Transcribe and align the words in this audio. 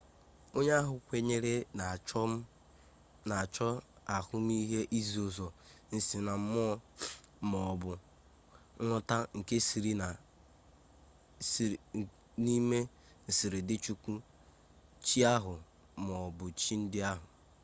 onye 0.57 0.73
ahụ 0.81 0.93
kwenyere 1.07 1.53
na-achọ 3.27 3.67
ahụmihe 4.15 4.79
izi 4.99 5.17
ụzọ 5.27 5.47
nsinammụọ 5.95 6.69
ma 7.49 7.59
ọ 7.71 7.73
bụ 7.81 7.91
nghọta 8.85 9.17
n’ime 12.43 12.79
nsiridị 13.27 13.75
chukwu/chi 13.85 15.19
ahụ 15.33 15.53
ma 16.05 16.13
ọ 16.27 16.27
bụ 16.37 16.45
chi 16.59 16.73
ndị 16.81 16.99
ahụ 17.11 17.25